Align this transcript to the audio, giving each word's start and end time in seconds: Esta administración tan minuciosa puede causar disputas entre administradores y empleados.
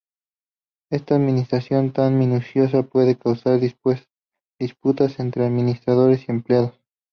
Esta 0.89 1.13
administración 1.13 1.93
tan 1.93 2.17
minuciosa 2.17 2.81
puede 2.81 3.15
causar 3.19 3.59
disputas 3.59 5.19
entre 5.19 5.45
administradores 5.45 6.27
y 6.27 6.31
empleados. 6.31 6.73